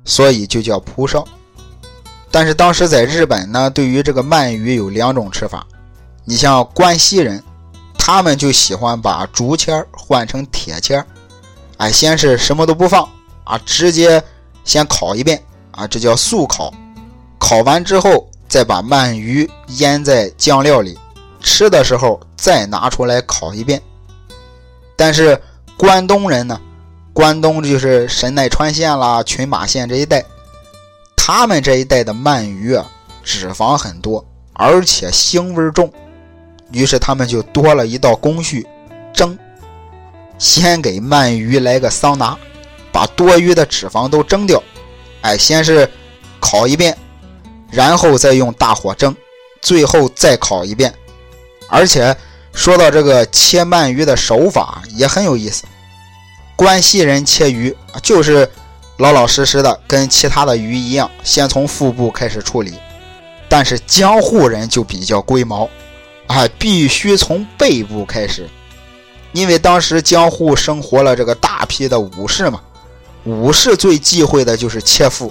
[0.04, 1.24] 所以就叫蒲烧。
[2.32, 5.64] 但是当时在日本呢，对于这个鳗鱼有两种吃法。
[6.24, 7.40] 你像关西人，
[7.96, 11.04] 他们就喜欢把竹签换成铁签
[11.76, 13.08] 哎，先是什么都不放
[13.44, 14.20] 啊，直接
[14.64, 16.74] 先烤一遍啊，这叫速烤。
[17.38, 20.98] 烤完之后，再把鳗鱼腌在酱料里，
[21.40, 23.80] 吃的时候再拿出来烤一遍。
[24.96, 25.40] 但是
[25.76, 26.60] 关东人呢，
[27.12, 30.24] 关东就是神奈川县啦、群马县这一带，
[31.16, 32.86] 他们这一带的鳗鱼啊，
[33.22, 35.92] 脂肪很多，而且腥味重。
[36.72, 38.66] 于是他们就多了一道工序，
[39.12, 39.38] 蒸。
[40.38, 42.36] 先给鳗鱼来个桑拿，
[42.90, 44.62] 把多余的脂肪都蒸掉。
[45.20, 45.88] 哎，先是
[46.40, 46.96] 烤一遍，
[47.70, 49.14] 然后再用大火蒸，
[49.62, 50.92] 最后再烤一遍。
[51.68, 52.14] 而且
[52.54, 55.64] 说到这个切鳗鱼的手法也很有意思。
[56.56, 58.48] 关西人切鱼就是
[58.98, 62.74] 老老实实的，跟其他的鱼一样，先从腹部开始处理。
[63.48, 65.68] 但是江户人就比较龟毛。
[66.26, 68.48] 啊，必须从背部开始，
[69.32, 72.62] 因为当时江户生活了这个大批的武士嘛，
[73.24, 75.30] 武士最忌讳的就是切腹，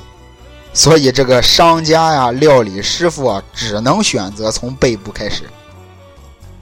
[0.72, 5.50] 所以这个商家呀、料理师傅啊，只能选择从背部开始。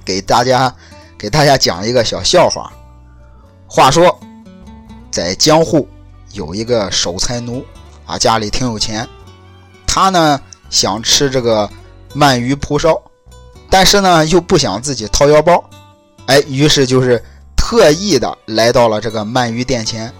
[0.05, 0.73] 给大家
[1.17, 2.71] 给大家讲一个小笑话。
[3.67, 4.19] 话说，
[5.09, 5.87] 在江户
[6.33, 7.65] 有一个守财奴
[8.05, 9.07] 啊，家里挺有钱，
[9.87, 11.69] 他呢想吃这个
[12.15, 13.01] 鳗鱼蒲烧。
[13.69, 15.63] 但是呢，又不想自己掏腰包，
[16.25, 17.23] 哎，于是就是
[17.55, 20.11] 特意的来到了这个鳗鱼店前，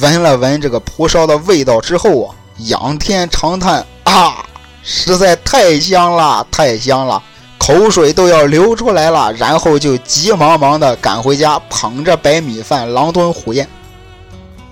[0.00, 4.46] 闻了闻这个蒲烧的味道之后啊，仰天长叹啊，
[4.84, 7.20] 实在太香了，太香了，
[7.64, 9.32] 口水都要流出来了。
[9.34, 13.68] 然后就急忙忙的赶回家，捧着白米饭狼吞虎咽。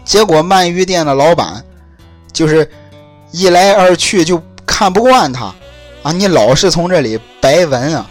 [0.04, 1.64] 结果鳗鱼店的老板
[2.32, 2.68] 就是
[3.30, 5.54] 一来二去就看不惯他
[6.02, 8.04] 啊，你老是从这里白闻啊。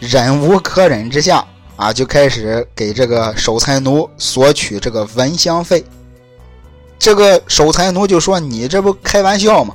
[0.00, 1.44] 忍无可忍之下
[1.76, 5.84] 啊，就开始给这个守财奴索取这个蚊香费。
[6.98, 9.74] 这个守财奴就说：“你这不开玩笑吗？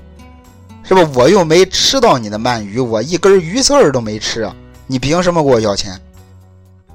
[0.88, 1.12] 是吧？
[1.16, 4.56] 我又没吃到你的鳗鱼，我一根鱼刺儿都没吃啊！
[4.88, 6.00] 你凭什么给我要钱？”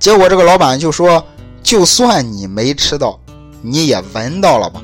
[0.01, 1.25] 结果这个老板就说
[1.63, 3.21] ：“就算你没吃到，
[3.61, 4.83] 你也闻到了吧？”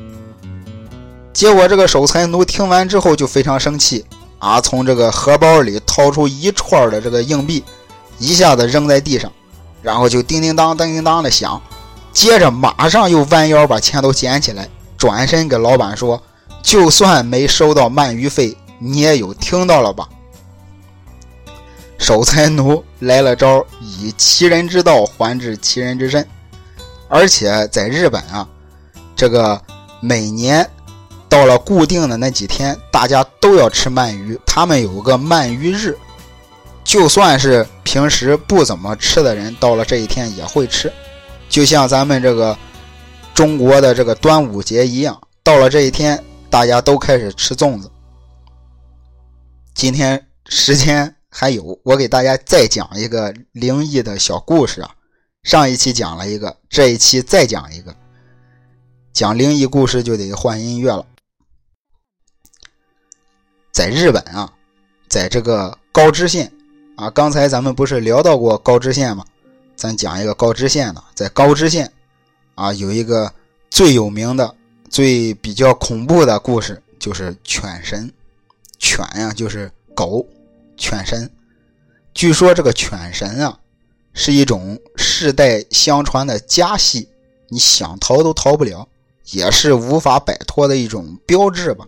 [1.32, 4.04] 结果这个守财奴听完之后就非常生气
[4.38, 7.64] 啊，从这个荷包里掏出一串的这个硬币。
[8.18, 9.32] 一下子扔在地上，
[9.80, 11.62] 然后就叮叮当、叮叮当的响，
[12.12, 16.20] 接着马上又弯腰把钱都捡起来，转身给老板说
[16.60, 20.08] ：“就算没收到鳗鱼费，你也有听到了吧？”
[21.98, 26.26] 守财奴来了招，以其人之道还治其人之身，
[27.08, 28.48] 而且在日本啊，
[29.16, 29.60] 这个
[30.00, 30.68] 每年
[31.28, 35.98] 到了固定的那几天，大家都要吃鳗鱼，他们有个鳗鱼日。
[36.84, 40.90] 就算是平时不怎么吃的人，到了这一天也会吃，
[41.48, 42.56] 就像咱们这个
[43.34, 47.90] 中国的这个端午节一样，到了这一天，大家都开始吃粽子。
[49.78, 54.92] 今天时间还有，我给大家再讲一个灵异的小故事啊。
[55.44, 57.94] 上一期讲了一个，这一期再讲一个。
[59.12, 61.06] 讲灵异故事就得换音乐了。
[63.70, 64.52] 在日本啊，
[65.08, 66.52] 在这个高知县。
[66.96, 69.24] 啊，刚才咱们不是聊到过高知县吗？
[69.76, 71.88] 咱讲一个高知县的，在高知县，
[72.56, 73.32] 啊，有一个
[73.70, 74.56] 最有名的、
[74.90, 78.12] 最比较恐怖的故事，就是犬神。
[78.78, 80.26] 犬呀，就是狗，
[80.76, 81.30] 犬神。
[82.14, 83.58] 据说这个犬神啊，
[84.12, 87.08] 是一种世代相传的家系，
[87.48, 88.88] 你想逃都逃不了，
[89.30, 91.86] 也是无法摆脱的一种标志吧。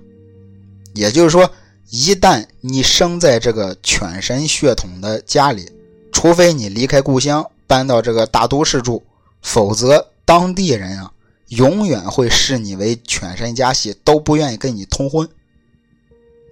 [0.95, 1.51] 也就是说。
[1.93, 5.69] 一旦你生在这个犬神血统的家里，
[6.13, 9.03] 除非你离开故乡搬到这个大都市住，
[9.43, 11.11] 否则当地人啊
[11.49, 15.29] 永远会视你为犬神家系，都不愿意跟你通婚。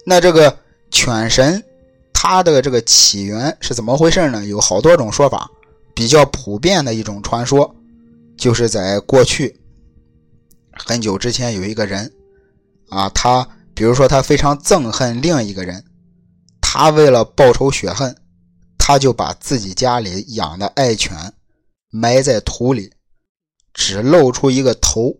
[0.09, 0.57] 那这个
[0.89, 1.63] 犬神
[2.11, 4.43] 它的这个起源是怎么回事呢？
[4.43, 5.47] 有好多种说法，
[5.93, 7.75] 比较普遍的一种传说，
[8.35, 9.61] 就是在过去
[10.73, 12.11] 很久之前有一个人
[12.89, 13.47] 啊，他。
[13.75, 15.85] 比如说，他非常憎恨另一个人，
[16.59, 18.13] 他为了报仇雪恨，
[18.77, 21.15] 他就把自己家里养的爱犬
[21.89, 22.91] 埋在土里，
[23.73, 25.15] 只露出一个头，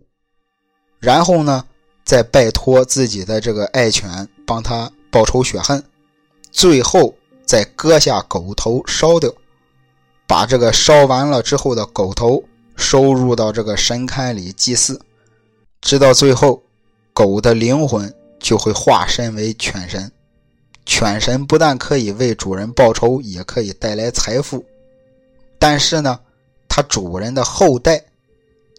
[0.98, 1.64] 然后呢，
[2.04, 5.80] 再拜托自己的这个爱犬帮他报仇雪恨，
[6.50, 7.14] 最后
[7.46, 9.32] 再割下狗头烧掉，
[10.26, 12.42] 把这个烧完了之后的狗头
[12.74, 15.00] 收入到这个神龛里祭祀，
[15.80, 16.60] 直到最后，
[17.12, 20.10] 狗的灵魂就会化身为犬神。
[20.84, 24.64] 犬神不但可以为主人报仇，也可以带来财富，
[25.60, 26.18] 但是呢，
[26.68, 28.02] 它主人的后代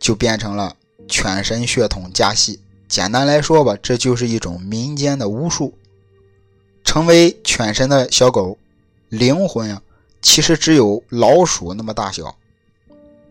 [0.01, 0.75] 就变成了
[1.07, 2.59] 犬神血统家系。
[2.91, 5.73] 简单来说吧，这就是一种民间的巫术。
[6.83, 8.57] 成为犬神的小狗，
[9.07, 9.81] 灵魂啊，
[10.21, 12.35] 其实只有老鼠那么大小。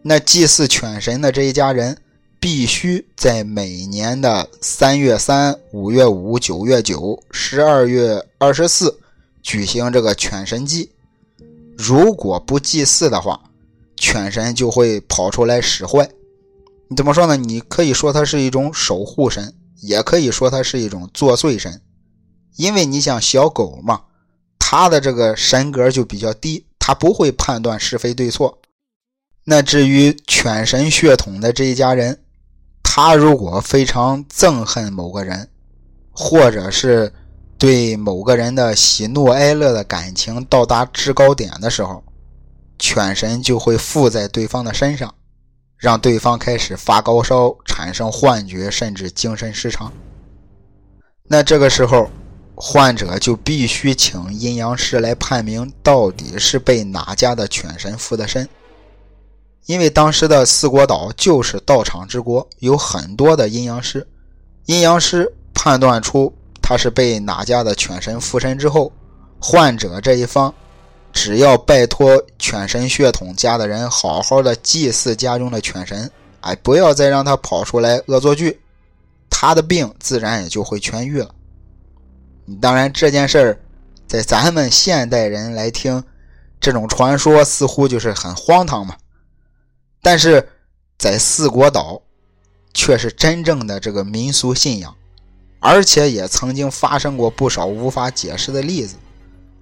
[0.00, 1.94] 那祭祀犬神的这一家人，
[2.40, 8.98] 必须在每年的三月三、五月五、九月九、十二月二十四
[9.42, 10.90] 举行这个犬神祭。
[11.76, 13.38] 如果不祭祀的话，
[13.98, 16.08] 犬神就会跑出来使坏。
[16.90, 17.36] 你怎么说呢？
[17.36, 21.80] 你可以说它是一种守护神，也可以说它是一种作祟神，
[22.56, 24.02] 因为你像小狗嘛，
[24.58, 28.58] 它的这个神格就比较低，它不会判断是非对错。
[29.44, 32.24] 那至于犬神血统的这一家人，
[32.82, 35.48] 他如果非常憎恨某个人，
[36.10, 37.12] 或者是
[37.56, 42.02] 对某个人的喜怒哀乐的感情到达制高点的时候，
[42.80, 45.14] 犬神就会附在对方的身上。
[45.80, 49.90] 让对方开始发高烧、产生幻觉，甚至精神失常。
[51.26, 52.10] 那这个时候，
[52.54, 58.46] 患者就必须请阴阳师来判明到底是被哪家的犬神附的身。
[59.64, 64.06] 因为当时的四国岛就是道场之国，有很多的阴阳师。
[64.66, 68.92] 阴阳师判断出他是被哪家的犬神附身之后，
[69.40, 70.52] 患者这一方。
[71.12, 78.60] 只要拜托犬神血统家的人好好的祭祀家中的犬神，哎，不要再让他跑出来恶作剧，
[79.28, 81.34] 他的病自然也就会痊愈了。
[82.60, 83.60] 当然，这件事儿
[84.06, 86.02] 在咱们现代人来听，
[86.60, 88.96] 这种传说似乎就是很荒唐嘛。
[90.02, 90.48] 但是
[90.98, 92.00] 在四国岛，
[92.72, 94.94] 却是真正的这个民俗信仰，
[95.58, 98.96] 而且也曾经发生过不少无法解释的例子。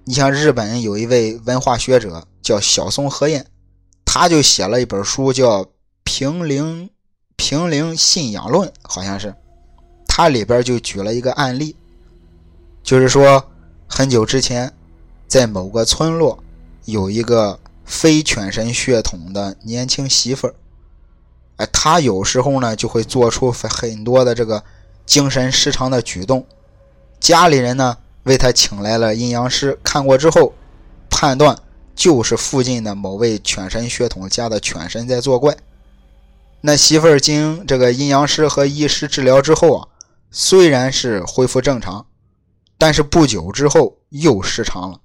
[0.09, 3.45] 你像日本有一位文化学者叫小松和彦，
[4.03, 5.63] 他就写了一本书叫
[6.03, 6.89] 《平陵
[7.35, 9.35] 平陵信仰论》，好像是，
[10.07, 11.75] 他里边就举了一个案例，
[12.81, 13.51] 就是说
[13.87, 14.73] 很久之前，
[15.27, 16.43] 在某个村落
[16.85, 20.55] 有一个非犬神血统的年轻媳妇儿，
[21.57, 24.63] 哎，他有时候呢就会做出很多的这个
[25.05, 26.43] 精神失常的举动，
[27.19, 27.95] 家里人呢。
[28.23, 30.53] 为他请来了阴阳师，看过之后，
[31.09, 31.57] 判断
[31.95, 35.55] 就是附近的某位犬神血统家的犬神在作怪。
[36.61, 39.87] 那媳妇儿经这个阴阳师和医师治疗之后啊，
[40.29, 42.05] 虽然是恢复正常，
[42.77, 44.99] 但是不久之后又失常了。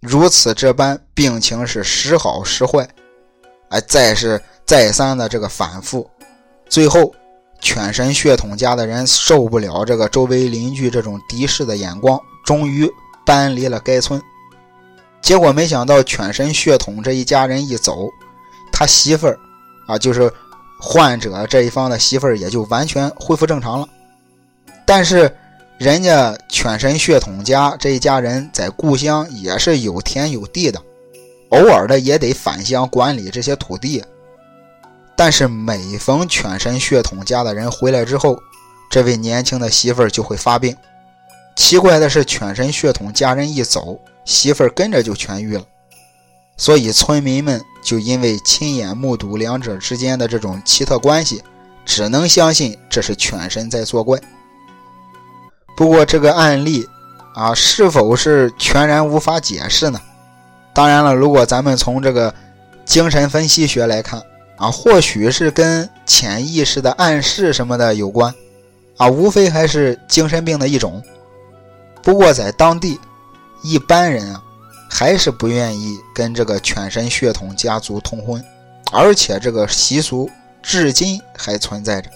[0.00, 2.88] 如此这般，病情是时好时坏，
[3.70, 6.08] 哎，再是再三的这个反复，
[6.68, 7.14] 最后。
[7.60, 12.88] 犬神血统家的人受不了这个周围邻居这种敌视的眼光，终于
[13.26, 14.20] 搬离了该村。
[15.20, 18.08] 结果没想到，犬神血统这一家人一走，
[18.72, 19.38] 他媳妇儿
[19.86, 20.32] 啊，就是
[20.80, 23.88] 患者这一方的媳妇儿，也就完全恢复正常了。
[24.86, 25.30] 但是，
[25.76, 30.80] 人家犬神血统家这一家人在故乡也是有田有地的，
[31.50, 34.02] 偶尔的也得返乡管理这些土地。
[35.18, 38.40] 但是每逢犬神血统家的人回来之后，
[38.88, 40.76] 这位年轻的媳妇儿就会发病。
[41.56, 45.64] 奇怪的是，犬神血统家人一走，媳妇儿跟着就痊愈了。
[46.56, 51.42] 所以村民们就因为亲眼目睹两者之间的这种奇特关系，
[51.84, 54.20] 只能相信这是犬神在作怪。
[55.76, 56.86] 不过这个案例
[57.34, 60.00] 啊，是否是全然无法解释呢？
[60.72, 62.32] 当然了，如果咱们从这个
[62.84, 64.22] 精神分析学来看。
[64.58, 68.34] 啊，或许是跟潜意识的暗示什么的有关，
[68.96, 71.02] 啊，无非还是精神病的一种。
[72.02, 72.98] 不过在当地，
[73.62, 74.42] 一般人啊，
[74.90, 78.44] 还是不愿意跟这个犬神血统家族通婚，
[78.92, 80.28] 而且这个习俗
[80.62, 82.10] 至今还存在着。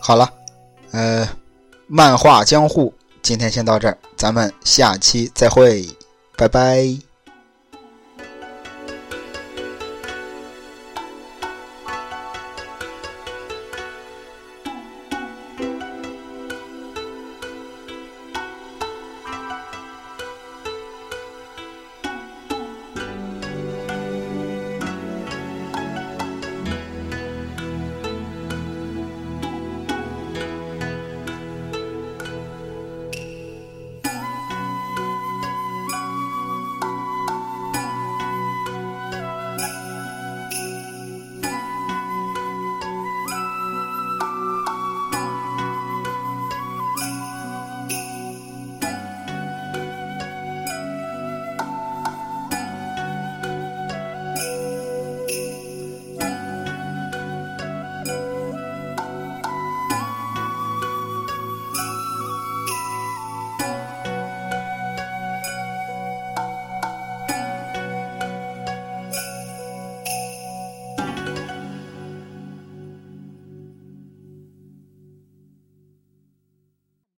[0.00, 0.28] 好了，
[0.90, 1.28] 呃，
[1.86, 2.92] 漫画江户
[3.22, 5.88] 今天先到这儿，咱们下期再会，
[6.36, 7.11] 拜拜。